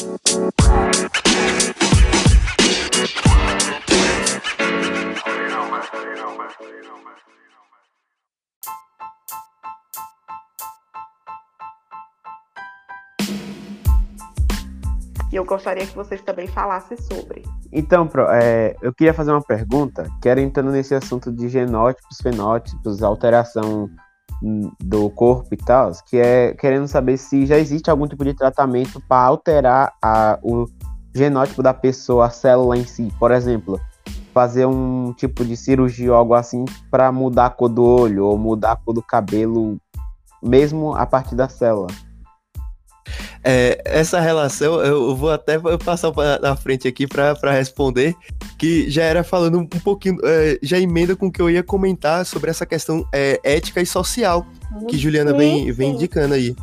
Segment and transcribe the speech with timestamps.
[0.00, 0.04] E
[15.36, 17.42] eu gostaria que vocês também falassem sobre.
[17.70, 23.02] Então, é, eu queria fazer uma pergunta, que era entrando nesse assunto de genótipos, fenótipos,
[23.02, 23.90] alteração
[24.42, 29.00] do corpo e tal, que é querendo saber se já existe algum tipo de tratamento
[29.08, 30.66] para alterar a, o
[31.14, 33.12] genótipo da pessoa, a célula em si.
[33.18, 33.78] Por exemplo,
[34.32, 38.38] fazer um tipo de cirurgia ou algo assim para mudar a cor do olho ou
[38.38, 39.78] mudar a cor do cabelo,
[40.42, 41.88] mesmo a partir da célula.
[43.42, 48.14] É, essa relação, eu vou até passar na frente aqui para responder,
[48.58, 52.24] que já era falando um pouquinho, é, já emenda com o que eu ia comentar
[52.26, 54.46] sobre essa questão é, ética e social,
[54.88, 56.54] que Juliana vem, vem indicando aí.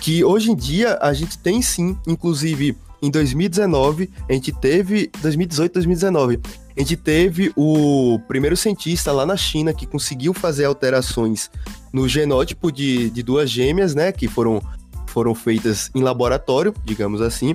[0.00, 5.10] Que hoje em dia a gente tem sim, inclusive em 2019, a gente teve.
[5.22, 6.40] 2018, 2019,
[6.76, 11.50] a gente teve o primeiro cientista lá na China que conseguiu fazer alterações
[11.92, 14.12] no genótipo de, de duas gêmeas, né?
[14.12, 14.60] Que foram
[15.08, 17.54] foram feitas em laboratório, digamos assim,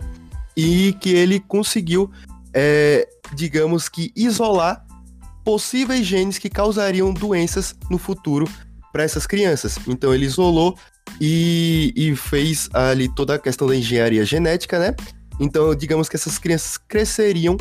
[0.55, 2.11] e que ele conseguiu,
[2.53, 4.85] é, digamos que, isolar
[5.43, 8.47] possíveis genes que causariam doenças no futuro
[8.91, 9.77] para essas crianças.
[9.87, 10.77] Então ele isolou
[11.19, 14.95] e, e, fez ali toda a questão da engenharia genética, né?
[15.39, 17.57] Então, digamos que essas crianças cresceriam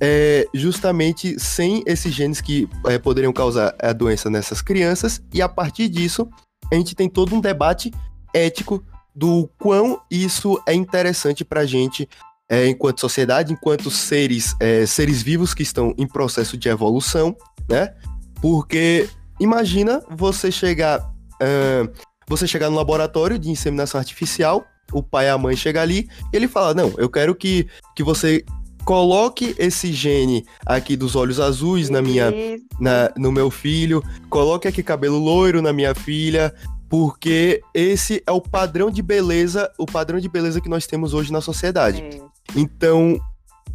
[0.00, 5.48] é, justamente sem esses genes que é, poderiam causar a doença nessas crianças, e a
[5.48, 6.28] partir disso,
[6.72, 7.92] a gente tem todo um debate
[8.32, 8.84] ético
[9.18, 12.08] do quão isso é interessante para a gente
[12.48, 17.36] é, enquanto sociedade, enquanto seres, é, seres vivos que estão em processo de evolução,
[17.68, 17.92] né?
[18.40, 19.08] Porque
[19.40, 21.92] imagina você chegar, uh,
[22.28, 26.36] você chegar no laboratório de inseminação artificial, o pai e a mãe chegam ali e
[26.36, 27.66] ele fala, não, eu quero que,
[27.96, 28.44] que você
[28.84, 32.32] coloque esse gene aqui dos olhos azuis na minha,
[32.80, 36.54] na, no meu filho, coloque aqui cabelo loiro na minha filha,
[36.88, 41.32] porque esse é o padrão de beleza, o padrão de beleza que nós temos hoje
[41.32, 42.02] na sociedade.
[42.56, 43.20] Então,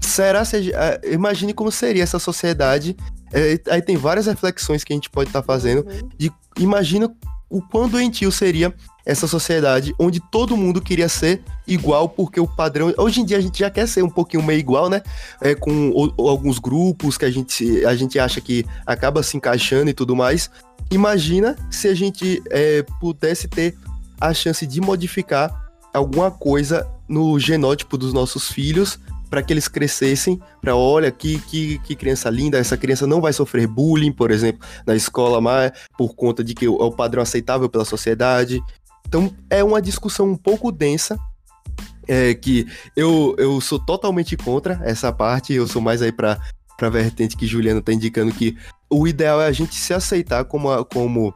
[0.01, 2.95] será se é, imagine como seria essa sociedade?
[3.31, 5.87] É, aí tem várias reflexões que a gente pode estar tá fazendo.
[5.87, 6.09] Uhum.
[6.17, 7.13] De, imagina
[7.49, 8.73] o quão doentio seria
[9.05, 12.91] essa sociedade onde todo mundo queria ser igual, porque o padrão.
[12.97, 15.03] Hoje em dia a gente já quer ser um pouquinho meio igual, né?
[15.39, 19.93] É, com alguns grupos que a gente, a gente acha que acaba se encaixando e
[19.93, 20.49] tudo mais.
[20.93, 23.75] Imagina se a gente é, pudesse ter
[24.21, 30.39] a chance de modificar alguma coisa no genótipo dos nossos filhos para que eles crescessem,
[30.61, 34.63] para olha que, que, que, criança linda, essa criança não vai sofrer bullying, por exemplo,
[34.85, 38.61] na escola, mas por conta de que é o padrão aceitável pela sociedade.
[39.07, 41.17] Então é uma discussão um pouco densa,
[42.07, 46.39] é, que eu, eu sou totalmente contra essa parte, eu sou mais aí para
[46.79, 48.55] a vertente que Juliano está indicando que
[48.93, 51.33] o ideal é a gente se aceitar como, a, como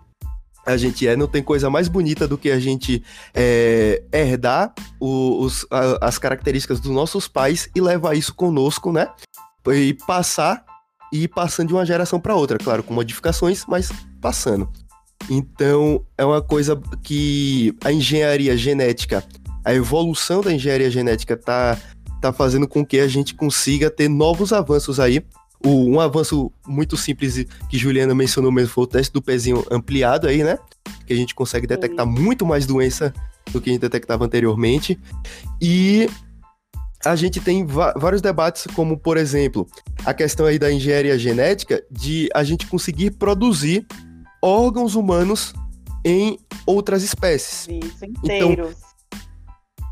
[0.65, 1.15] a gente é.
[1.15, 3.03] Não tem coisa mais bonita do que a gente
[3.33, 9.07] é, herdar os, a, as características dos nossos pais e levar isso conosco, né?
[9.67, 10.63] E passar
[11.11, 13.91] e ir passando de uma geração para outra, claro, com modificações, mas
[14.21, 14.69] passando.
[15.29, 19.23] Então, é uma coisa que a engenharia genética,
[19.63, 21.77] a evolução da engenharia genética tá,
[22.21, 25.25] tá fazendo com que a gente consiga ter novos avanços aí
[25.63, 30.27] o, um avanço muito simples que Juliana mencionou mesmo foi o teste do pezinho ampliado
[30.27, 30.57] aí, né?
[31.05, 32.11] Que a gente consegue detectar Sim.
[32.11, 33.13] muito mais doença
[33.51, 34.99] do que a gente detectava anteriormente.
[35.61, 36.09] E
[37.05, 39.67] a gente tem vários debates, como, por exemplo,
[40.05, 43.85] a questão aí da engenharia genética, de a gente conseguir produzir
[44.41, 45.53] órgãos humanos
[46.03, 47.67] em outras espécies.
[47.67, 48.75] Isso, então, inteiros.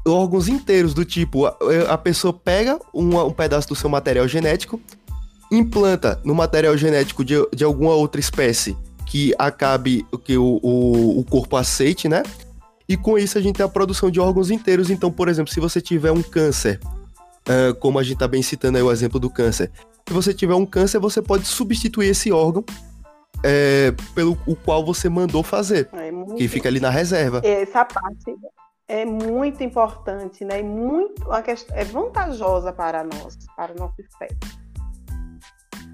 [0.02, 1.58] Então, órgãos inteiros, do tipo, a,
[1.90, 4.80] a pessoa pega um, um pedaço do seu material genético,
[5.52, 11.24] implanta no material genético de, de alguma outra espécie que acabe que o, o, o
[11.24, 12.24] corpo aceite, né?
[12.88, 14.90] E com isso a gente tem a produção de órgãos inteiros.
[14.90, 18.78] Então, por exemplo, se você tiver um câncer, uh, como a gente tá bem citando
[18.78, 19.72] aí o exemplo do câncer,
[20.08, 22.64] se você tiver um câncer, você pode substituir esse órgão
[23.44, 26.36] é, pelo o qual você mandou fazer, é muito...
[26.36, 27.42] que fica ali na reserva.
[27.44, 28.36] Essa parte
[28.88, 30.60] é muito importante, né?
[30.60, 31.24] E muito,
[31.74, 34.38] é vantajosa para nós, para a nossa espécie.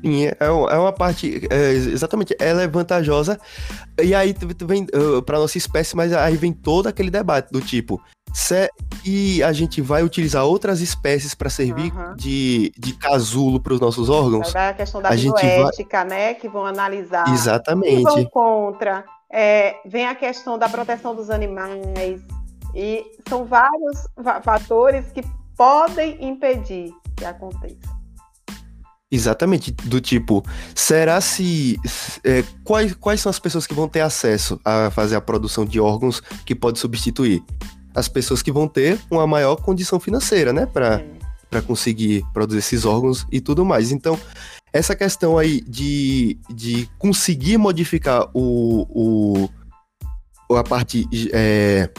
[0.04, 3.40] Sim, é, é uma parte, é, exatamente, ela é vantajosa.
[4.02, 8.02] E aí vem uh, para nossa espécie, mas aí vem todo aquele debate do tipo,
[8.34, 8.70] se,
[9.06, 12.16] e a gente vai utilizar outras espécies para servir uhum.
[12.16, 14.52] de, de casulo para os nossos órgãos?
[14.54, 16.08] Vai a questão da a bioética, vai...
[16.08, 17.28] né, que vão analisar.
[17.30, 18.04] Exatamente.
[18.04, 19.04] Vão contra.
[19.32, 22.22] É, vem a questão da proteção dos animais.
[22.74, 24.08] E são vários
[24.44, 25.22] fatores que
[25.58, 28.01] podem impedir que aconteça.
[29.14, 30.42] Exatamente, do tipo,
[30.74, 31.78] será se.
[32.24, 35.82] É, quais, quais são as pessoas que vão ter acesso a fazer a produção de
[35.82, 37.44] órgãos que pode substituir?
[37.94, 40.66] As pessoas que vão ter uma maior condição financeira, né?
[40.66, 41.04] Para
[41.52, 41.62] é.
[41.62, 43.92] conseguir produzir esses órgãos e tudo mais.
[43.92, 44.18] Então,
[44.72, 49.50] essa questão aí de, de conseguir modificar o,
[50.50, 51.90] o a parte é,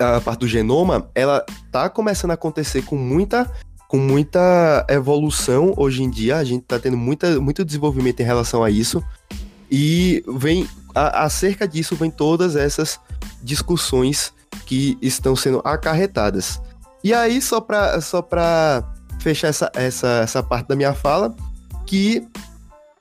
[0.00, 3.48] a parte do genoma, ela tá começando a acontecer com muita
[3.92, 6.38] com muita evolução hoje em dia.
[6.38, 9.04] A gente está tendo muita, muito desenvolvimento em relação a isso.
[9.70, 12.98] E vem a, acerca disso vem todas essas
[13.42, 14.32] discussões
[14.64, 16.58] que estão sendo acarretadas.
[17.04, 18.26] E aí, só para só
[19.20, 21.36] fechar essa, essa, essa parte da minha fala,
[21.84, 22.26] que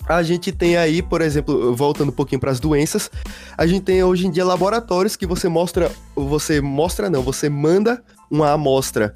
[0.10, 3.10] a gente tem aí, por exemplo, voltando um pouquinho para as doenças,
[3.58, 8.04] a gente tem hoje em dia laboratórios que você mostra, você mostra não, você manda
[8.30, 9.14] uma amostra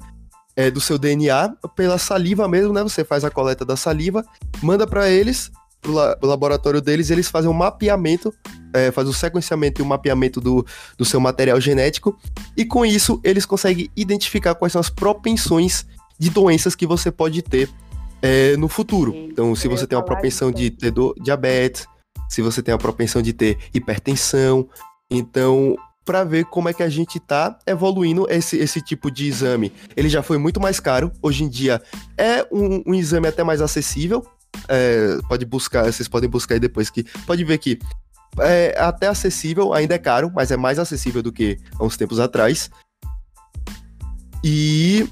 [0.56, 2.82] é, do seu DNA pela saliva mesmo, né?
[2.82, 4.24] Você faz a coleta da saliva,
[4.62, 5.50] manda para eles,
[5.82, 8.32] pro, la laboratório deles, eles fazem um mapeamento,
[8.72, 10.66] é, fazem o sequenciamento e o mapeamento do,
[10.96, 12.18] do seu material genético,
[12.56, 15.86] e com isso eles conseguem identificar quais são as propensões
[16.18, 17.68] de doenças que você pode ter
[18.22, 19.14] é, no futuro.
[19.14, 21.86] Então, se você tem uma propensão de ter do, diabetes,
[22.28, 24.66] se você tem a propensão de ter hipertensão,
[25.10, 25.76] então
[26.06, 29.72] para ver como é que a gente tá evoluindo esse, esse tipo de exame.
[29.96, 31.82] Ele já foi muito mais caro, hoje em dia
[32.16, 34.24] é um, um exame até mais acessível.
[34.68, 37.78] É, pode buscar, vocês podem buscar aí depois que pode ver que
[38.38, 42.20] é até acessível, ainda é caro, mas é mais acessível do que há uns tempos
[42.20, 42.70] atrás.
[44.44, 45.08] E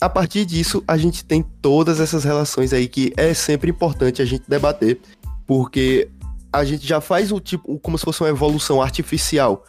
[0.00, 4.24] a partir disso, a gente tem todas essas relações aí que é sempre importante a
[4.24, 5.00] gente debater,
[5.46, 6.10] porque
[6.52, 9.64] a gente já faz o tipo como se fosse uma evolução artificial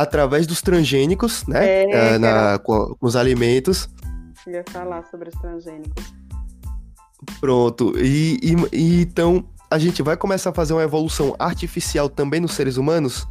[0.00, 1.82] através dos transgênicos, né?
[1.90, 3.88] É, uh, na, com, com, os alimentos.
[4.46, 6.04] Eu ia falar sobre os transgênicos.
[7.38, 7.92] Pronto.
[7.98, 12.52] E, e, e, então a gente vai começar a fazer uma evolução artificial também nos
[12.52, 13.28] seres humanos.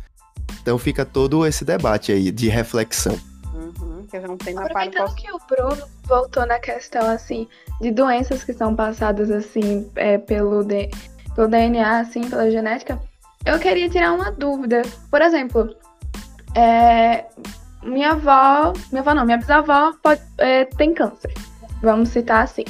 [0.61, 3.17] Então fica todo esse debate aí de reflexão.
[3.53, 7.47] Uhum, que Aproveitando que o Bruno voltou na questão assim
[7.81, 10.89] de doenças que são passadas assim é, pelo, de,
[11.35, 13.01] pelo DNA, assim, pela genética,
[13.45, 14.81] eu queria tirar uma dúvida.
[15.09, 15.75] Por exemplo,
[16.55, 17.25] é,
[17.83, 21.33] minha avó, minha avó não, minha bisavó pode, é, tem câncer,
[21.81, 22.65] vamos citar assim.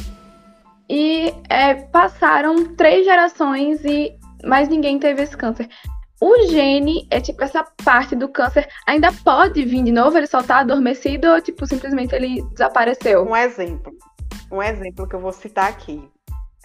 [0.89, 4.11] E é, passaram três gerações e
[4.43, 5.69] mais ninguém teve esse câncer.
[6.21, 10.17] O gene, é tipo, essa parte do câncer ainda pode vir de novo?
[10.17, 13.23] Ele só tá adormecido ou, tipo, simplesmente ele desapareceu?
[13.23, 13.93] Um exemplo.
[14.51, 16.03] Um exemplo que eu vou citar aqui.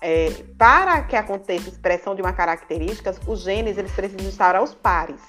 [0.03, 0.29] É,
[0.59, 5.21] para que aconteça expressão de uma característica, os genes eles precisam estar aos pares.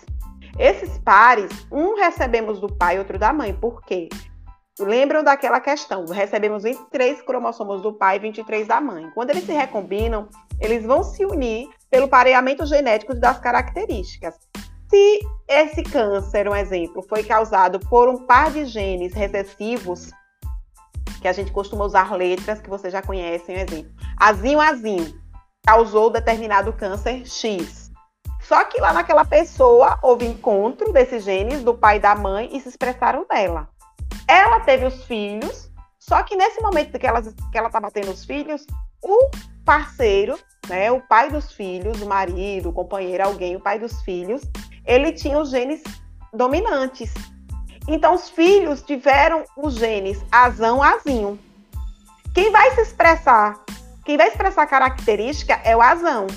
[0.57, 3.53] Esses pares, um recebemos do pai e outro da mãe.
[3.53, 4.07] Por quê?
[4.79, 6.05] Lembram daquela questão?
[6.05, 9.09] Recebemos 23 cromossomos do pai e 23 da mãe.
[9.13, 10.29] Quando eles se recombinam,
[10.59, 14.35] eles vão se unir pelo pareamento genético das características.
[14.89, 20.11] Se esse câncer, um exemplo, foi causado por um par de genes recessivos,
[21.21, 23.91] que a gente costuma usar letras que vocês já conhecem, um exemplo.
[24.17, 25.13] Azinho, azinho,
[25.65, 27.84] causou determinado câncer X.
[28.47, 32.61] Só que lá naquela pessoa houve encontro desses genes do pai e da mãe e
[32.61, 33.67] se expressaram nela.
[34.27, 38.23] Ela teve os filhos, só que nesse momento que ela que ela estava tendo os
[38.23, 38.65] filhos,
[39.01, 39.31] o
[39.65, 44.43] parceiro, né, o pai dos filhos, o marido, o companheiro, alguém, o pai dos filhos,
[44.85, 45.81] ele tinha os genes
[46.31, 47.11] dominantes.
[47.87, 51.39] Então os filhos tiveram os genes azão, azinho.
[52.33, 53.59] Quem vai se expressar,
[54.05, 56.27] quem vai expressar a característica é o azão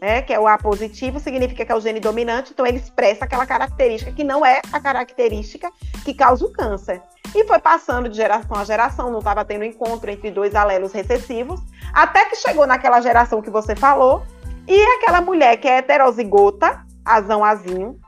[0.00, 3.24] né, que é o A positivo, significa que é o gene dominante, então ele expressa
[3.24, 5.70] aquela característica que não é a característica
[6.04, 7.02] que causa o câncer.
[7.34, 11.60] E foi passando de geração a geração, não estava tendo encontro entre dois alelos recessivos,
[11.92, 14.22] até que chegou naquela geração que você falou,
[14.66, 17.98] e aquela mulher que é heterozigota, azão azinho,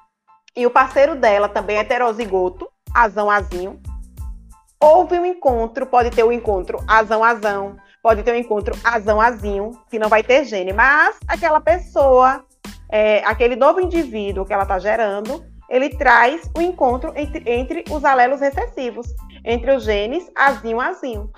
[0.57, 3.81] e o parceiro dela também é heterozigoto, azão azinho,
[4.81, 9.73] houve um encontro, pode ter o um encontro azão azão, pode ter um encontro azão-azinho,
[9.91, 12.45] que não vai ter gene, mas aquela pessoa,
[12.89, 18.05] é, aquele novo indivíduo que ela está gerando, ele traz o encontro entre, entre os
[18.05, 19.07] alelos recessivos,
[19.45, 21.31] entre os genes azinho-azinho.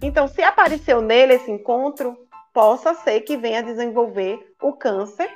[0.00, 2.16] Então, se apareceu nele esse encontro,
[2.54, 5.28] possa ser que venha desenvolver o câncer,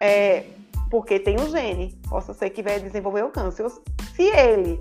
[0.00, 0.44] é,
[0.90, 3.66] porque tem o gene, possa ser que venha desenvolver o câncer.
[4.14, 4.80] Se ele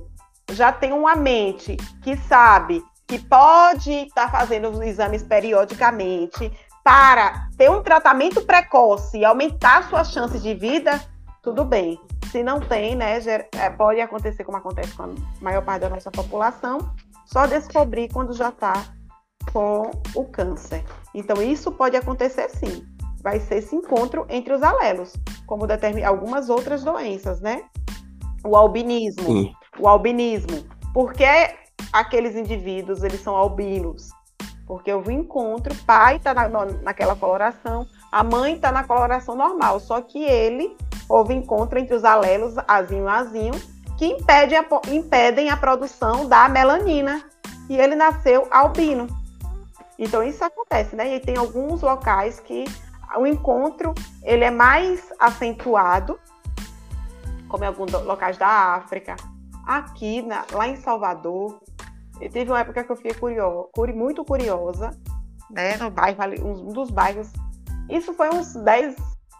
[0.51, 6.51] já tem uma mente que sabe que pode estar tá fazendo os exames periodicamente
[6.83, 11.01] para ter um tratamento precoce e aumentar suas chances de vida,
[11.41, 11.99] tudo bem.
[12.31, 13.19] Se não tem, né,
[13.53, 15.09] é, pode acontecer como acontece com a
[15.41, 16.91] maior parte da nossa população,
[17.25, 18.85] só descobrir quando já está
[19.53, 20.83] com o câncer.
[21.13, 22.85] Então, isso pode acontecer sim.
[23.21, 25.13] Vai ser esse encontro entre os alelos,
[25.45, 25.65] como
[26.05, 27.63] algumas outras doenças, né?
[28.45, 29.23] O albinismo.
[29.23, 29.53] Sim.
[29.79, 30.65] O albinismo.
[30.93, 31.25] Por que
[31.91, 34.10] aqueles indivíduos eles são albinos?
[34.65, 36.48] Porque um encontro, o pai está na,
[36.84, 40.75] naquela coloração, a mãe está na coloração normal, só que ele
[41.08, 43.53] houve encontro entre os alelos azinho azinho
[43.98, 47.24] que impede a, impedem a produção da melanina.
[47.70, 49.08] E ele nasceu albino.
[50.00, 51.15] Então isso acontece, né?
[51.15, 52.65] E tem alguns locais que
[53.17, 56.20] o encontro ele é mais acentuado,
[57.50, 59.15] como em alguns locais da África.
[59.65, 61.60] Aqui, na, lá em Salvador,
[62.19, 64.91] teve uma época que eu fiquei curiosa, muito curiosa,
[65.50, 65.77] né?
[65.77, 67.31] No bairro ali, um dos bairros.
[67.89, 68.95] Isso foi uns 10,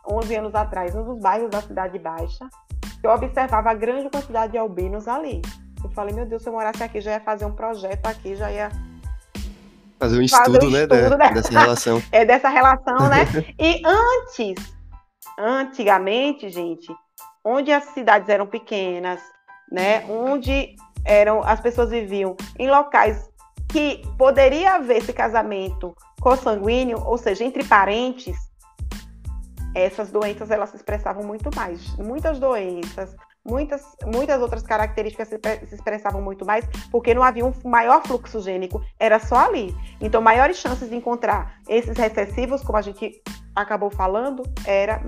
[0.10, 2.48] 11 anos atrás, um dos bairros da Cidade Baixa,
[3.04, 5.42] eu observava a grande quantidade de albinos ali.
[5.84, 8.52] Eu falei, meu Deus, se eu morasse aqui, já ia fazer um projeto aqui, já
[8.52, 8.72] ia.
[10.00, 11.32] Fazer um estudo, fazer um né, estudo né?
[11.32, 12.04] Dessa relação.
[12.12, 13.26] é dessa relação, né?
[13.60, 14.76] e antes,
[15.40, 16.94] antigamente, gente,
[17.44, 19.22] onde as cidades eram pequenas,
[19.72, 20.06] né?
[20.10, 20.76] Onde
[21.08, 23.30] eram as pessoas viviam em locais
[23.70, 28.38] que poderia haver esse casamento consanguíneo, ou seja, entre parentes,
[29.74, 31.96] essas doenças elas se expressavam muito mais.
[31.98, 33.16] Muitas doenças,
[33.48, 35.40] muitas, muitas outras características se,
[35.72, 39.76] expressavam muito mais, porque não havia um maior fluxo gênico, era só ali.
[40.02, 43.22] Então, maiores chances de encontrar esses recessivos, como a gente
[43.56, 45.02] acabou falando, era,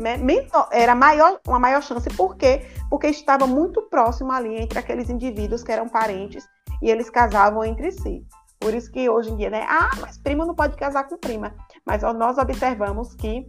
[0.71, 2.09] era maior, uma maior chance.
[2.11, 2.65] Por quê?
[2.89, 6.47] Porque estava muito próximo ali entre aqueles indivíduos que eram parentes
[6.81, 8.25] e eles casavam entre si.
[8.59, 9.65] Por isso que hoje em dia, né?
[9.69, 11.53] Ah, mas prima não pode casar com prima.
[11.85, 13.47] Mas nós observamos que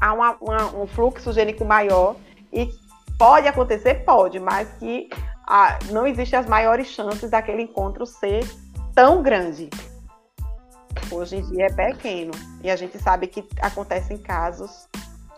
[0.00, 2.16] há uma, uma, um fluxo gênico maior
[2.52, 2.68] e
[3.18, 5.08] pode acontecer, pode, mas que
[5.46, 8.44] ah, não existem as maiores chances daquele encontro ser
[8.94, 9.68] tão grande.
[11.10, 14.88] Hoje em dia é pequeno e a gente sabe que acontecem casos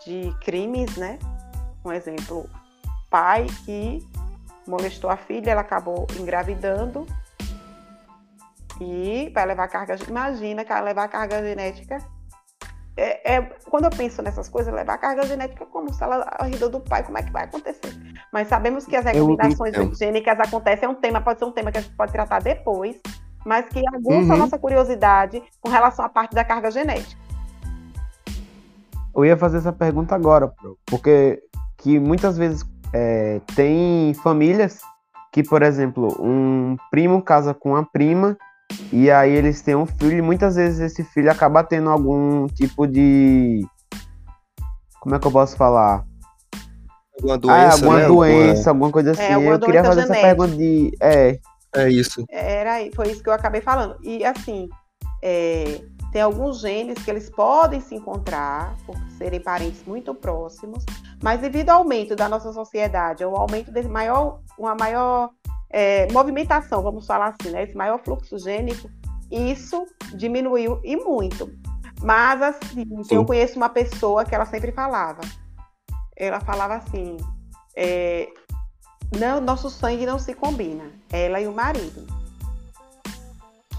[0.05, 1.19] de crimes, né?
[1.83, 2.49] Um exemplo,
[3.09, 4.05] pai que
[4.65, 7.05] molestou a filha, ela acabou engravidando
[8.79, 12.16] e vai levar carga, imagina levar carga genética
[12.97, 16.45] é, é, quando eu penso nessas coisas, levar a carga genética como se ela a
[16.45, 17.93] vida do pai, como é que vai acontecer?
[18.33, 21.71] Mas sabemos que as recomendações eu, gênicas acontecem, é um tema, pode ser um tema
[21.71, 22.97] que a gente pode tratar depois,
[23.45, 24.33] mas que aguça uhum.
[24.33, 27.21] a nossa curiosidade com relação à parte da carga genética.
[29.15, 30.51] Eu ia fazer essa pergunta agora,
[30.85, 31.41] porque
[31.77, 34.81] que muitas vezes é, tem famílias
[35.31, 38.35] que, por exemplo, um primo casa com uma prima
[38.91, 42.87] e aí eles têm um filho e muitas vezes esse filho acaba tendo algum tipo
[42.87, 43.65] de.
[44.99, 46.05] Como é que eu posso falar?
[47.15, 47.67] Alguma doença.
[47.67, 48.07] Ah, alguma né?
[48.07, 48.69] doença, alguma...
[48.69, 49.45] alguma coisa é, assim.
[49.45, 50.27] É, eu queria fazer genética.
[50.27, 50.91] essa pergunta de.
[51.01, 51.39] É.
[51.75, 52.25] É isso.
[52.29, 53.97] Era aí, foi isso que eu acabei falando.
[54.01, 54.69] E assim,
[55.21, 55.81] é,
[56.11, 60.83] tem alguns genes que eles podem se encontrar por serem parentes muito próximos,
[61.21, 65.29] mas devido ao aumento da nossa sociedade, ao aumento desse maior, uma maior
[65.69, 67.63] é, movimentação, vamos falar assim, né?
[67.63, 68.89] Esse maior fluxo gênico,
[69.29, 71.51] isso diminuiu e muito.
[72.01, 73.15] Mas assim, Sim.
[73.15, 75.21] eu conheço uma pessoa que ela sempre falava.
[76.15, 77.17] Ela falava assim:
[77.75, 78.29] é,
[79.17, 82.05] não, nosso sangue não se combina, ela e o marido.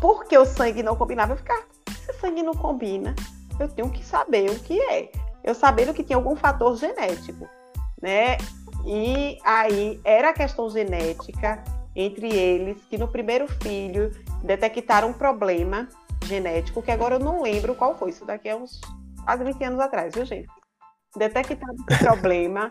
[0.00, 1.62] Porque o sangue não combinava, eu ficava,
[2.04, 3.14] se sangue não combina,
[3.58, 5.10] eu tenho que saber o que é.
[5.42, 7.48] Eu sabendo que tinha algum fator genético,
[8.00, 8.36] né?
[8.86, 11.62] E aí era a questão genética,
[11.98, 14.12] entre eles que no primeiro filho
[14.44, 15.88] detectaram um problema
[16.24, 18.80] genético, que agora eu não lembro qual foi, isso daqui é uns
[19.24, 20.48] quase 20 anos atrás, viu, gente?
[21.16, 22.70] Detectaram esse problema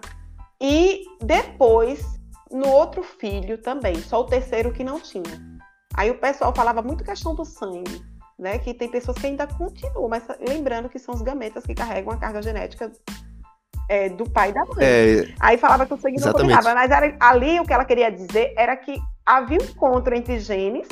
[0.61, 2.05] e depois
[2.49, 5.59] no outro filho também, só o terceiro que não tinha.
[5.93, 8.01] Aí o pessoal falava muito questão do sangue,
[8.39, 8.57] né?
[8.59, 12.17] Que tem pessoas que ainda continuam, mas lembrando que são os gametas que carregam a
[12.17, 12.93] carga genética
[13.89, 14.77] é, do pai e da mãe.
[14.79, 18.09] É, Aí falava que o sangue não combinava, mas era, ali o que ela queria
[18.09, 20.87] dizer era que havia um encontro entre genes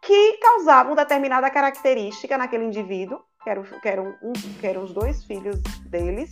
[0.00, 5.24] que causavam determinada característica naquele indivíduo, que, era, que, eram, um, que eram os dois
[5.24, 6.30] filhos deles,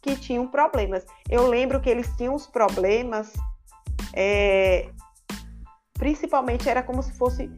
[0.00, 1.04] que tinham problemas.
[1.28, 3.32] Eu lembro que eles tinham os problemas,
[4.14, 4.88] é,
[5.94, 7.50] principalmente era como se fosse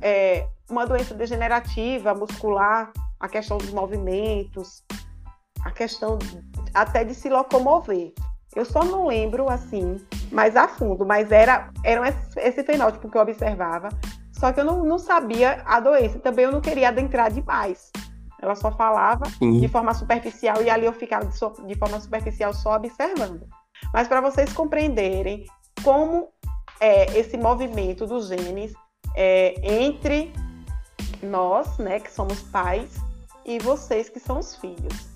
[0.00, 4.82] é, uma doença degenerativa, muscular, a questão dos movimentos,
[5.62, 6.18] a questão
[6.72, 8.14] até de se locomover.
[8.54, 9.96] Eu só não lembro assim,
[10.32, 13.88] mais a fundo, mas era, era esse fenótipo que eu observava.
[14.32, 16.18] Só que eu não, não sabia a doença.
[16.18, 17.90] Também eu não queria adentrar demais.
[18.42, 19.60] Ela só falava uhum.
[19.60, 23.46] de forma superficial e ali eu ficava de, so, de forma superficial só observando.
[23.92, 25.44] Mas para vocês compreenderem
[25.84, 26.28] como
[26.80, 28.72] é esse movimento dos genes
[29.14, 30.32] é, entre
[31.22, 32.96] nós, né, que somos pais,
[33.44, 35.09] e vocês que são os filhos.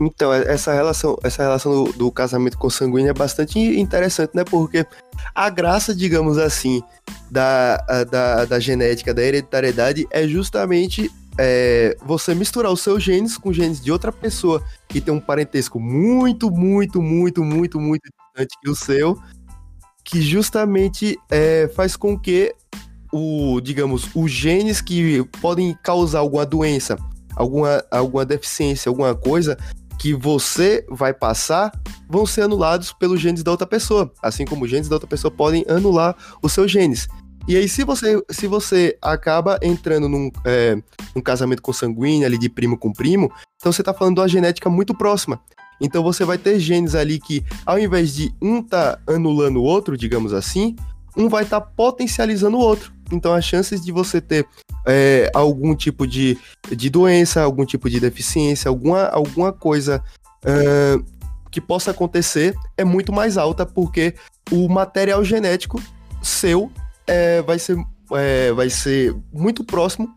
[0.00, 4.44] Então, é, essa relação, essa relação do, do, casamento consanguíneo é bastante interessante, né?
[4.44, 4.84] Porque
[5.34, 6.82] a graça, digamos assim,
[7.30, 7.76] da,
[8.10, 13.80] da, da genética, da hereditariedade, é justamente é, você misturar os seus genes com genes
[13.80, 18.74] de outra pessoa que tem um parentesco muito, muito, muito, muito, muito distante que o
[18.74, 19.18] seu,
[20.04, 22.54] que justamente é, faz com que
[23.12, 26.96] o, digamos, os genes que podem causar alguma doença,
[27.36, 29.56] alguma, alguma deficiência, alguma coisa,
[29.98, 31.72] que você vai passar
[32.08, 35.30] vão ser anulados pelos genes da outra pessoa, assim como os genes da outra pessoa
[35.30, 37.08] podem anular os seus genes.
[37.46, 40.76] E aí, se você, se você acaba entrando num, é,
[41.14, 44.70] num casamento consanguíneo, ali de primo com primo, então você está falando de uma genética
[44.70, 45.38] muito próxima.
[45.78, 49.94] Então você vai ter genes ali que, ao invés de um tá anulando o outro,
[49.94, 50.74] digamos assim,
[51.14, 52.93] um vai estar tá potencializando o outro.
[53.12, 54.46] Então as chances de você ter
[54.86, 56.38] é, algum tipo de,
[56.70, 60.02] de doença, algum tipo de deficiência, alguma, alguma coisa
[60.44, 61.04] uh,
[61.50, 64.14] que possa acontecer é muito mais alta, porque
[64.50, 65.80] o material genético
[66.22, 66.70] seu
[67.06, 67.76] é, vai, ser,
[68.12, 70.08] é, vai ser muito próximo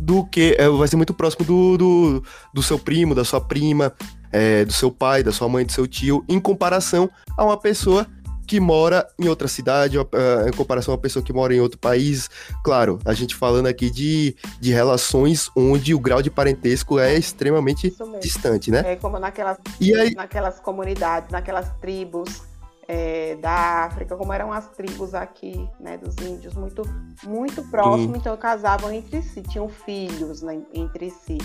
[0.00, 0.56] do que.
[0.58, 3.92] É, vai ser muito próximo do, do, do seu primo, da sua prima,
[4.32, 8.06] é, do seu pai, da sua mãe, do seu tio, em comparação a uma pessoa
[8.46, 10.08] que mora em outra cidade, uh,
[10.46, 12.28] em comparação a uma pessoa que mora em outro país.
[12.62, 17.94] Claro, a gente falando aqui de, de relações onde o grau de parentesco é extremamente
[18.20, 18.92] distante, né?
[18.92, 20.14] É como naquelas, aí...
[20.14, 22.42] naquelas comunidades, naquelas tribos
[22.86, 26.82] é, da África, como eram as tribos aqui, né, dos índios, muito,
[27.24, 31.38] muito próximos, então casavam entre si, tinham filhos né, entre si.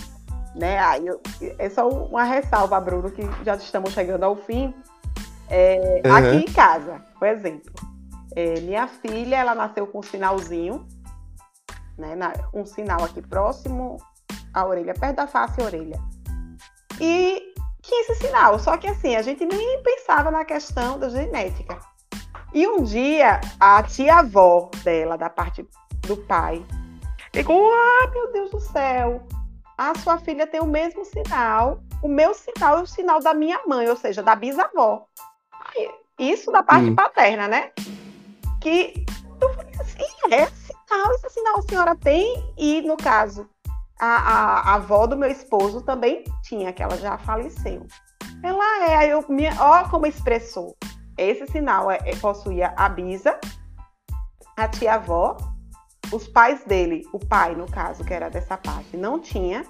[0.55, 0.79] Né?
[0.79, 1.21] Aí eu,
[1.57, 4.73] é só uma ressalva, Bruno, que já estamos chegando ao fim.
[5.49, 6.15] É, uhum.
[6.15, 7.73] Aqui em casa, por exemplo,
[8.35, 10.87] é, minha filha, ela nasceu com um sinalzinho,
[11.97, 13.97] né, na, um sinal aqui próximo
[14.53, 15.99] à orelha, perto da face e orelha.
[17.01, 21.79] E tinha esse sinal, só que assim, a gente nem pensava na questão da genética.
[22.53, 25.67] E um dia, a tia-avó dela, da parte
[26.01, 26.65] do pai,
[27.33, 29.23] ficou, ah, meu Deus do céu,
[29.77, 33.59] a sua filha tem o mesmo sinal, o meu sinal é o sinal da minha
[33.67, 35.05] mãe, ou seja, da bisavó.
[36.19, 37.71] Isso da parte paterna, né?
[38.61, 39.05] Que
[39.41, 43.49] eu falei assim, é sinal, esse sinal a senhora tem, e no caso,
[43.99, 47.85] a, a, a, avó do meu esposo também tinha, que ela já faleceu.
[48.43, 50.75] Ela é, aí eu, minha, ó como expressou.
[51.17, 53.39] Esse sinal é, é, possuía a bisa,
[54.57, 55.37] a tia-avó,
[56.11, 59.65] os pais dele, o pai, no caso, que era dessa parte, não tinha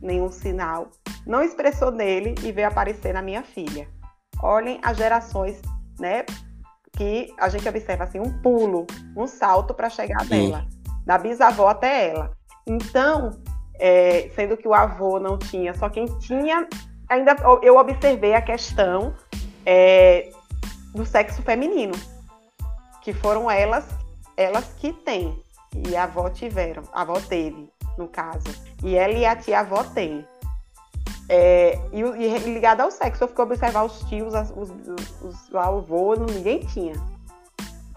[0.00, 0.90] nenhum sinal,
[1.26, 3.88] não expressou nele e veio aparecer na minha filha.
[4.42, 5.60] Olhem as gerações
[6.00, 6.24] né?
[6.92, 8.86] Que a gente observa assim um pulo,
[9.16, 10.50] um salto para chegar Sim.
[10.50, 10.66] dela,
[11.06, 12.32] da bisavó até ela.
[12.66, 13.40] Então,
[13.78, 16.66] é, sendo que o avô não tinha, só quem tinha,
[17.08, 19.14] ainda eu observei a questão
[19.64, 20.30] é,
[20.94, 21.94] do sexo feminino,
[23.02, 23.86] que foram elas,
[24.36, 25.42] elas que têm
[25.74, 28.48] e a avó tiveram, a avó teve, no caso,
[28.82, 30.24] e ela e a tia avó têm.
[31.32, 36.16] É, e, e, ligado ao sexo, eu fiquei observar os tios, os, os, os avô,
[36.16, 36.94] ninguém tinha.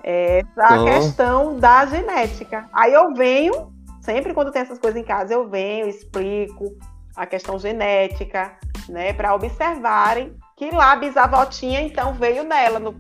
[0.03, 0.85] É, essa oh.
[0.85, 2.69] questão da genética.
[2.71, 6.77] Aí eu venho, sempre quando tem essas coisas em casa, eu venho, explico
[7.15, 8.55] a questão genética,
[8.87, 12.99] né, para observarem que lá a bisavó tinha, então veio nela, no,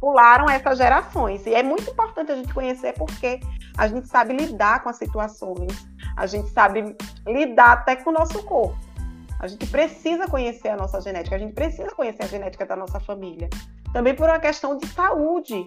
[0.00, 1.44] pularam essas gerações.
[1.46, 3.38] E é muito importante a gente conhecer porque
[3.76, 8.42] a gente sabe lidar com as situações, a gente sabe lidar até com o nosso
[8.44, 8.93] corpo.
[9.40, 13.00] A gente precisa conhecer a nossa genética, a gente precisa conhecer a genética da nossa
[13.00, 13.48] família.
[13.92, 15.64] Também por uma questão de saúde,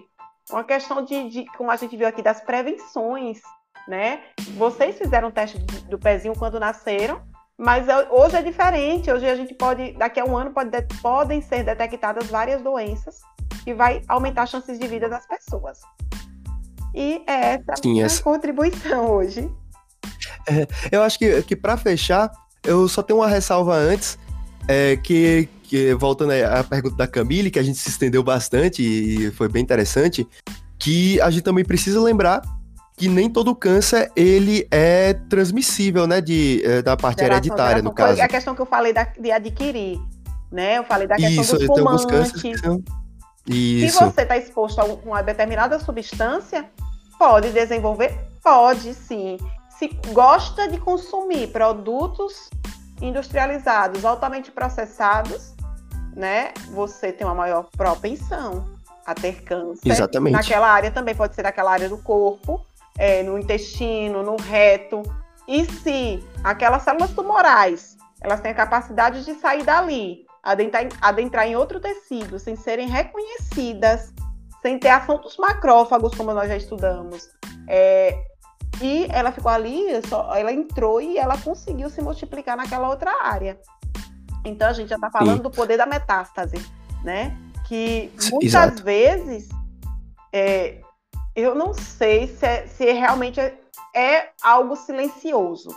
[0.50, 3.40] uma questão de, de como a gente viu aqui, das prevenções,
[3.86, 4.20] né?
[4.56, 7.20] Vocês fizeram o teste do pezinho quando nasceram,
[7.56, 9.10] mas é, hoje é diferente.
[9.10, 13.20] Hoje a gente pode, daqui a um ano, pode, podem ser detectadas várias doenças
[13.64, 15.80] que vai aumentar as chances de vida das pessoas.
[16.94, 18.20] E é essa Sim, essa...
[18.20, 19.50] a contribuição hoje.
[20.48, 22.30] É, eu acho que, que para fechar,
[22.64, 24.18] eu só tenho uma ressalva antes,
[24.66, 29.30] é, que, que, voltando à pergunta da Camille, que a gente se estendeu bastante e
[29.32, 30.26] foi bem interessante,
[30.78, 32.42] que a gente também precisa lembrar
[32.96, 37.90] que nem todo câncer ele é transmissível, né, de, é, da parte geração, hereditária, geração.
[37.90, 38.20] no caso.
[38.20, 40.00] A questão que eu falei da, de adquirir,
[40.50, 42.32] né, eu falei da questão Isso, dos fumantes.
[42.32, 42.82] Que são...
[43.46, 43.96] Isso.
[43.96, 46.68] Se você está exposto a uma determinada substância,
[47.18, 48.14] pode desenvolver?
[48.42, 49.38] Pode, sim
[49.78, 52.50] se gosta de consumir produtos
[53.00, 55.54] industrializados, altamente processados,
[56.16, 58.64] né, você tem uma maior propensão
[59.06, 59.88] a ter câncer.
[59.88, 60.32] Exatamente.
[60.32, 62.60] Naquela área também pode ser naquela área do corpo,
[62.98, 65.02] é, no intestino, no reto.
[65.46, 71.56] E se aquelas células tumorais elas têm a capacidade de sair dali, adentrar, adentrar em
[71.56, 74.12] outro tecido, sem serem reconhecidas,
[74.60, 77.30] sem ter ação dos macrófagos, como nós já estudamos.
[77.68, 78.27] É,
[78.80, 83.58] e ela ficou ali, só, ela entrou e ela conseguiu se multiplicar naquela outra área.
[84.44, 85.42] Então a gente já está falando Sim.
[85.42, 86.56] do poder da metástase,
[87.02, 87.36] né?
[87.66, 88.82] Que muitas Exato.
[88.82, 89.48] vezes
[90.32, 90.80] é,
[91.34, 93.58] eu não sei se, é, se realmente é,
[93.94, 95.68] é algo silencioso.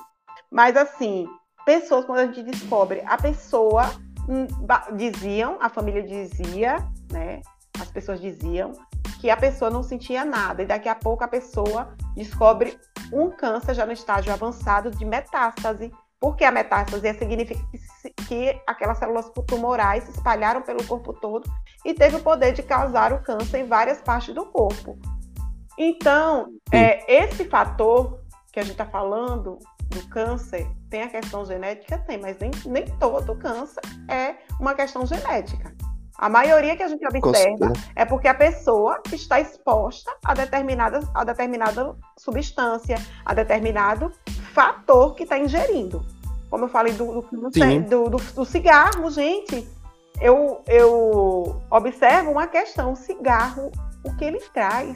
[0.50, 1.28] Mas assim,
[1.66, 3.92] pessoas, quando a gente descobre, a pessoa
[4.28, 4.48] hum,
[4.96, 6.78] diziam, a família dizia,
[7.12, 7.42] né?
[7.80, 8.74] As pessoas diziam
[9.21, 12.75] que a pessoa não sentia nada, e daqui a pouco a pessoa descobre
[13.13, 15.91] um câncer já no estágio avançado de metástase.
[16.19, 21.47] Porque a metástase significa que, que aquelas células tumorais se espalharam pelo corpo todo
[21.86, 24.97] e teve o poder de causar o câncer em várias partes do corpo.
[25.77, 28.19] Então, é, esse fator
[28.51, 31.99] que a gente está falando do câncer tem a questão genética?
[31.99, 35.75] Tem, mas nem, nem todo câncer é uma questão genética.
[36.21, 41.23] A maioria que a gente observa é porque a pessoa está exposta a determinada, a
[41.23, 44.13] determinada substância, a determinado
[44.53, 46.05] fator que está ingerindo.
[46.47, 49.67] Como eu falei do, do, do, do, cigarro, gente,
[50.21, 53.71] eu, eu observo uma questão: o cigarro,
[54.03, 54.95] o que ele traz?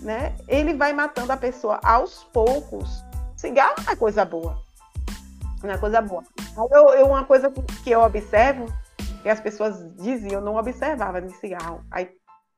[0.00, 0.36] Né?
[0.46, 3.02] Ele vai matando a pessoa aos poucos.
[3.36, 4.56] Cigarro não é coisa boa.
[5.64, 6.22] Não é coisa boa.
[6.70, 7.50] Eu, eu, uma coisa
[7.82, 8.66] que eu observo,
[9.26, 11.84] que as pessoas diziam, não observava de cigarro.
[11.90, 12.08] Aí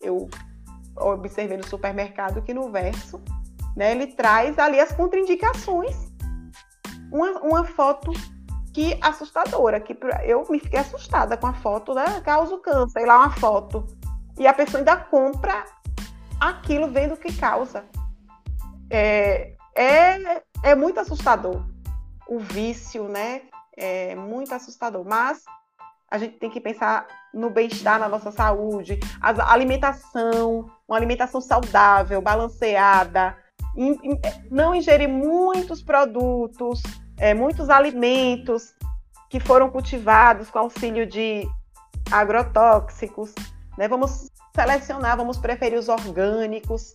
[0.02, 0.28] eu
[0.96, 3.22] observei no supermercado que no verso,
[3.74, 5.96] né, ele traz ali as contraindicações.
[7.10, 8.12] Uma, uma foto
[8.74, 12.20] que assustadora, que eu me fiquei assustada com a foto, né?
[12.20, 13.86] Causa o câncer, e lá uma foto.
[14.38, 15.64] E a pessoa ainda compra
[16.38, 17.86] aquilo vendo o que causa.
[18.90, 21.64] É, é, é muito assustador.
[22.28, 23.40] O vício, né?
[23.74, 25.02] É muito assustador.
[25.02, 25.42] Mas
[26.10, 32.22] a gente tem que pensar no bem-estar, na nossa saúde, a alimentação, uma alimentação saudável,
[32.22, 33.36] balanceada,
[34.50, 36.82] não ingerir muitos produtos,
[37.18, 38.74] é, muitos alimentos
[39.28, 41.46] que foram cultivados com auxílio de
[42.10, 43.34] agrotóxicos.
[43.76, 43.86] Né?
[43.86, 46.94] Vamos selecionar, vamos preferir os orgânicos,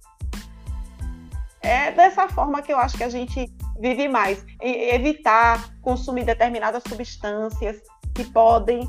[1.63, 3.49] é dessa forma que eu acho que a gente
[3.79, 4.45] vive mais.
[4.61, 7.81] evitar consumir determinadas substâncias
[8.13, 8.87] que podem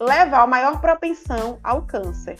[0.00, 2.36] levar a maior propensão ao câncer.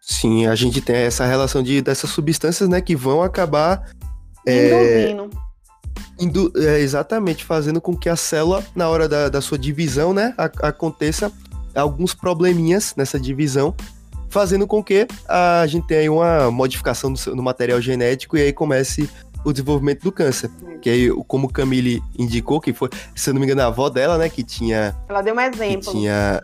[0.00, 3.90] Sim, a gente tem essa relação de dessas substâncias, né, que vão acabar
[4.46, 5.30] é, induzindo.
[6.18, 10.12] É, indu, é, exatamente, fazendo com que a célula, na hora da, da sua divisão,
[10.12, 11.30] né, aconteça
[11.74, 13.74] alguns probleminhas nessa divisão
[14.30, 19.10] fazendo com que a gente tenha uma modificação no, no material genético e aí comece
[19.44, 20.50] o desenvolvimento do câncer.
[20.80, 24.16] Que aí, como Camille indicou, que foi, se eu não me engano, a avó dela,
[24.16, 24.96] né, que tinha.
[25.08, 25.84] Ela deu um exemplo.
[25.84, 26.42] Que tinha.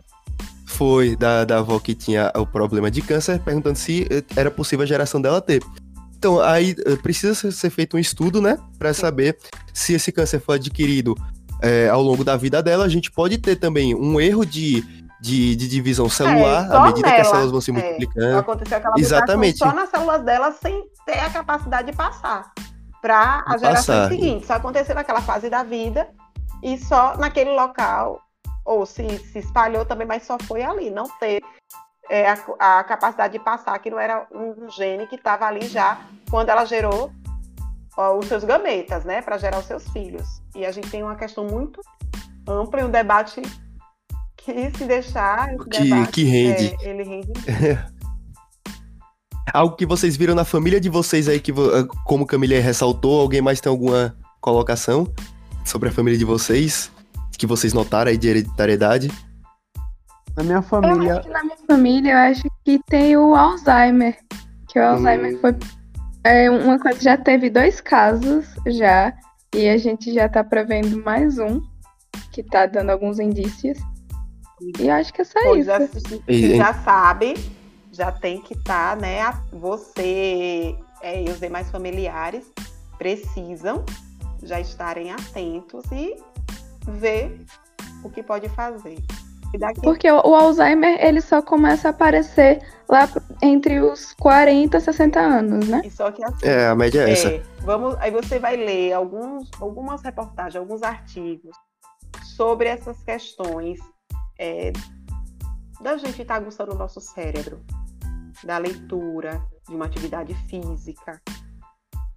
[0.66, 4.82] Foi da, da avó que tinha o problema de câncer, perguntando se eh, era possível
[4.82, 5.62] a geração dela ter.
[6.18, 9.38] Então, aí eh, precisa ser feito um estudo, né, para saber
[9.72, 11.14] se esse câncer foi adquirido
[11.62, 12.84] é, ao longo da vida dela.
[12.84, 14.84] A gente pode ter também um erro de
[15.20, 17.14] de, de divisão celular, é, à medida nela.
[17.14, 18.38] que as células vão se é, multiplicando.
[18.38, 19.58] Aconteceu aquela Exatamente.
[19.58, 22.52] só nas células dela sem ter a capacidade de passar
[23.00, 24.46] para a geração seguinte.
[24.46, 26.08] Só aconteceu naquela fase da vida
[26.62, 28.20] e só naquele local,
[28.66, 30.90] ou se, se espalhou também, mas só foi ali.
[30.90, 31.42] Não ter
[32.10, 36.00] é, a, a, capacidade de passar, que não era um gene que estava ali já
[36.28, 37.12] quando ela gerou
[37.96, 40.42] ó, os seus gametas, né, para gerar os seus filhos.
[40.54, 41.80] E a gente tem uma questão muito
[42.46, 43.40] ampla e um debate
[44.36, 45.56] que se deixar.
[45.56, 46.76] Que, debate, que rende.
[46.80, 47.32] É, ele rende.
[49.52, 51.52] Algo que vocês viram na família de vocês aí, que
[52.04, 55.06] como Camila ressaltou, alguém mais tem alguma colocação
[55.64, 56.90] sobre a família de vocês?
[57.38, 59.10] Que vocês notaram aí de hereditariedade?
[60.36, 61.22] Na minha família.
[61.28, 64.18] na minha família, eu acho que tem o Alzheimer.
[64.68, 65.38] Que o Alzheimer hum.
[65.40, 65.56] foi
[66.24, 67.00] é, uma coisa.
[67.00, 69.14] Já teve dois casos já.
[69.54, 71.62] E a gente já tá prevendo mais um,
[72.32, 73.78] que tá dando alguns indícios.
[74.78, 76.22] E acho que é só pois isso.
[76.26, 77.34] Você já sabe,
[77.92, 79.20] já tem que estar, tá, né?
[79.52, 82.50] Você é, e os demais familiares
[82.98, 83.84] precisam
[84.42, 86.16] já estarem atentos e
[86.86, 87.44] ver
[88.02, 88.98] o que pode fazer.
[89.58, 89.80] Daqui...
[89.80, 93.08] Porque o, Alzheimer ele só começa a aparecer lá
[93.42, 95.82] entre os 40 e 60 anos, né?
[95.84, 97.42] E só que assim, é, a média é, é essa.
[97.60, 101.56] Vamos, aí você vai ler alguns, algumas reportagens, alguns artigos
[102.36, 103.78] sobre essas questões
[104.38, 104.72] é,
[105.80, 107.60] da gente estar tá aguçando o nosso cérebro,
[108.44, 111.20] da leitura, de uma atividade física.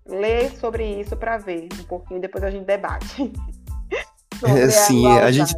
[0.05, 3.31] Lê sobre isso para ver um pouquinho, depois a gente debate.
[4.43, 5.55] É, sim, a, a gente.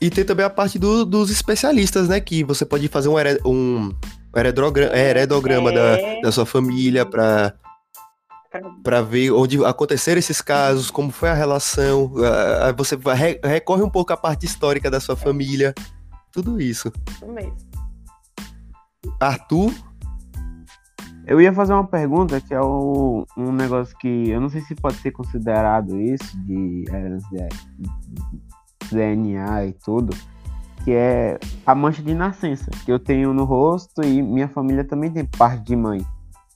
[0.00, 2.20] E tem também a parte do, dos especialistas, né?
[2.20, 3.92] Que você pode fazer um, um
[4.36, 5.74] heredograma, heredograma é.
[5.74, 7.54] da, da sua família para
[8.82, 12.12] para ver onde aconteceram esses casos, como foi a relação,
[12.76, 12.98] você
[13.44, 15.74] recorre um pouco à parte histórica da sua família,
[16.32, 16.90] tudo isso.
[17.10, 17.56] Isso mesmo.
[19.20, 19.72] Arthur?
[21.28, 24.74] Eu ia fazer uma pergunta que é o, um negócio que eu não sei se
[24.74, 30.16] pode ser considerado isso de herança de DNA e tudo,
[30.82, 35.10] que é a mancha de nascença que eu tenho no rosto e minha família também
[35.10, 36.00] tem parte de mãe.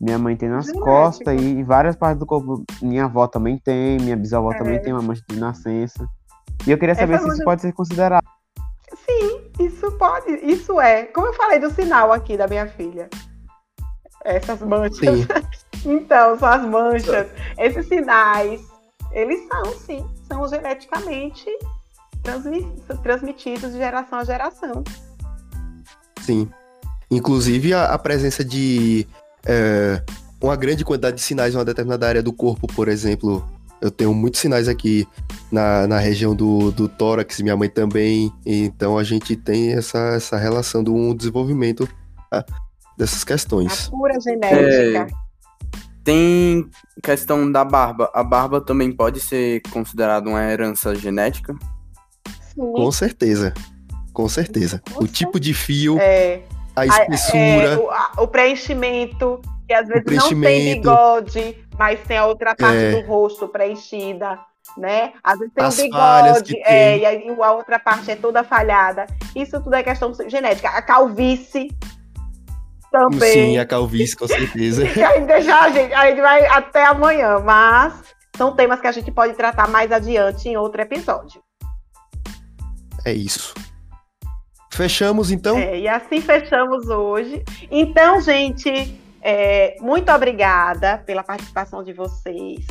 [0.01, 0.91] Minha mãe tem nas Genética.
[0.91, 2.65] costas e em várias partes do corpo.
[2.81, 4.57] Minha avó também tem, minha bisavó é.
[4.57, 6.09] também tem uma mancha de nascença.
[6.67, 8.25] E eu queria saber Essa se isso pode ser considerado.
[8.95, 11.05] Sim, isso pode, isso é.
[11.05, 13.11] Como eu falei do sinal aqui da minha filha.
[14.25, 14.99] Essas manchas.
[14.99, 15.27] Sim.
[15.85, 17.27] então, são as manchas.
[17.59, 18.61] Esses sinais,
[19.13, 21.47] eles são, sim, são geneticamente
[23.03, 24.85] transmitidos de geração a geração.
[26.21, 26.49] Sim.
[27.11, 29.07] Inclusive a, a presença de
[29.45, 30.03] é,
[30.41, 33.45] uma grande quantidade de sinais em uma determinada área do corpo, por exemplo.
[33.81, 35.09] Eu tenho muitos sinais aqui
[35.51, 38.33] na, na região do, do tórax, minha mãe também.
[38.47, 41.89] Então a gente tem essa, essa relação do desenvolvimento
[42.31, 42.45] tá?
[42.97, 43.89] Dessas questões.
[43.89, 44.59] A pura genética.
[44.59, 45.07] É,
[46.05, 46.69] tem
[47.03, 48.11] questão da barba.
[48.13, 51.55] A barba também pode ser considerada uma herança genética?
[52.55, 52.73] Sim.
[52.73, 53.55] Com certeza.
[54.13, 54.83] Com certeza.
[54.93, 55.99] Com o tipo de fio.
[55.99, 56.43] É
[56.75, 57.39] a espessura.
[57.39, 62.77] É, o, o, preenchimento, que às vezes não tem bigode, mas tem a outra parte
[62.77, 62.91] é.
[62.93, 64.39] do rosto preenchida,
[64.77, 65.13] né?
[65.23, 69.07] Às vezes tem As um bigode, é, e aí a outra parte é toda falhada.
[69.35, 70.71] Isso tudo é questão genética.
[70.71, 71.69] A calvície
[72.93, 73.33] também.
[73.33, 74.85] Sim, a calvície, com certeza.
[74.87, 77.95] a gente deixar a gente, a gente vai até amanhã, mas
[78.37, 81.43] são temas que a gente pode tratar mais adiante em outro episódio.
[83.05, 83.55] É isso.
[84.71, 85.59] Fechamos então?
[85.59, 87.43] É, e assim fechamos hoje.
[87.71, 92.67] Então, gente, é, muito obrigada pela participação de vocês.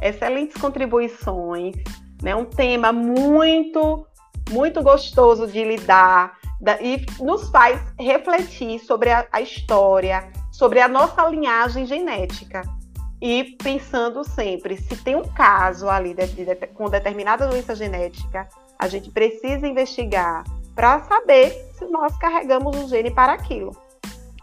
[0.00, 1.74] Excelentes contribuições.
[2.22, 2.34] Né?
[2.34, 4.06] Um tema muito,
[4.50, 6.47] muito gostoso de lidar da,
[6.80, 12.62] e nos faz refletir sobre a, a história, sobre a nossa linhagem genética.
[13.20, 18.86] E pensando sempre, se tem um caso ali de, de, com determinada doença genética, a
[18.86, 20.44] gente precisa investigar
[20.74, 23.76] para saber se nós carregamos o gene para aquilo.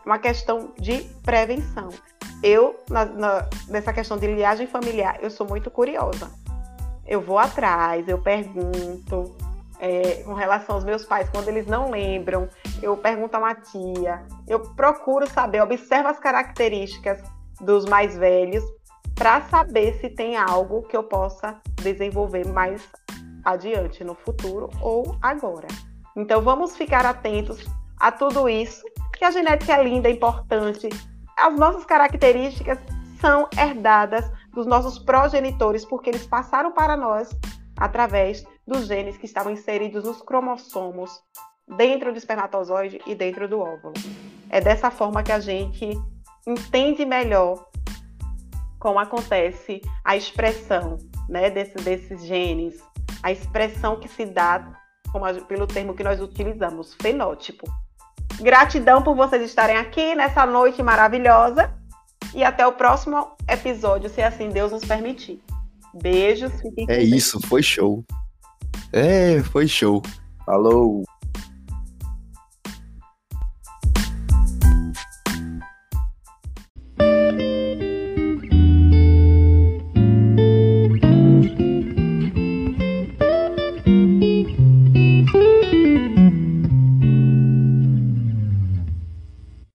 [0.06, 1.90] Uma questão de prevenção.
[2.44, 6.30] Eu, na, na, nessa questão de linhagem familiar, eu sou muito curiosa.
[7.08, 9.36] Eu vou atrás, eu pergunto.
[9.80, 12.48] É, com relação aos meus pais, quando eles não lembram,
[12.82, 17.22] eu pergunto a uma tia, eu procuro saber, observo as características
[17.60, 18.64] dos mais velhos
[19.14, 22.88] para saber se tem algo que eu possa desenvolver mais
[23.44, 25.68] adiante no futuro ou agora.
[26.16, 27.66] Então vamos ficar atentos
[28.00, 28.84] a tudo isso,
[29.18, 30.90] que a genética é linda, é importante.
[31.38, 32.78] As nossas características
[33.20, 37.30] são herdadas dos nossos progenitores, porque eles passaram para nós
[37.78, 41.22] através dos genes que estavam inseridos nos cromossomos
[41.78, 43.94] dentro do espermatozoide e dentro do óvulo.
[44.50, 45.92] É dessa forma que a gente
[46.48, 47.68] entende melhor
[48.80, 52.80] como acontece a expressão né, desse, desses genes,
[53.24, 54.80] a expressão que se dá
[55.12, 57.66] como a, pelo termo que nós utilizamos, fenótipo.
[58.40, 61.74] Gratidão por vocês estarem aqui nessa noite maravilhosa
[62.34, 65.42] e até o próximo episódio, se assim Deus nos permitir.
[65.94, 66.52] Beijos.
[66.90, 68.04] é isso, foi show.
[68.92, 70.02] É, foi show.
[70.46, 71.05] Falou.